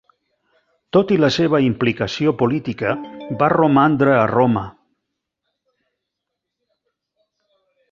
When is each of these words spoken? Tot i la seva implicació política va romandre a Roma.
Tot 0.95 1.11
i 1.15 1.17
la 1.23 1.27
seva 1.35 1.59
implicació 1.65 2.33
política 2.39 2.95
va 3.43 3.51
romandre 3.55 4.17
a 4.23 4.25
Roma. 4.33 4.65